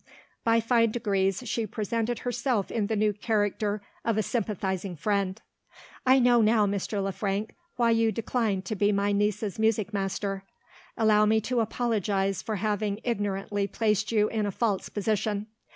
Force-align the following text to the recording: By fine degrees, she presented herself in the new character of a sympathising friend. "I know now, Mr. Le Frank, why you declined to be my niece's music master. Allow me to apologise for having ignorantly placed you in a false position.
By 0.43 0.61
fine 0.61 0.89
degrees, 0.89 1.43
she 1.47 1.67
presented 1.67 2.17
herself 2.25 2.71
in 2.71 2.87
the 2.87 2.95
new 2.95 3.13
character 3.13 3.83
of 4.03 4.17
a 4.17 4.23
sympathising 4.23 4.95
friend. 4.95 5.39
"I 6.07 6.17
know 6.17 6.41
now, 6.41 6.65
Mr. 6.65 7.03
Le 7.03 7.11
Frank, 7.11 7.53
why 7.75 7.91
you 7.91 8.11
declined 8.11 8.65
to 8.65 8.75
be 8.75 8.91
my 8.91 9.11
niece's 9.11 9.59
music 9.59 9.93
master. 9.93 10.43
Allow 10.97 11.27
me 11.27 11.39
to 11.41 11.59
apologise 11.59 12.41
for 12.41 12.55
having 12.55 12.99
ignorantly 13.03 13.67
placed 13.67 14.11
you 14.11 14.27
in 14.29 14.47
a 14.47 14.51
false 14.51 14.89
position. 14.89 15.45